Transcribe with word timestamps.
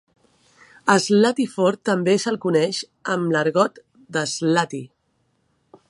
A 0.93 0.95
Slatyford 1.07 1.81
també 1.89 2.15
se'l 2.23 2.39
coneix 2.47 2.81
amb 3.17 3.37
l'argot 3.37 3.79
d'"Slaty". 4.17 4.83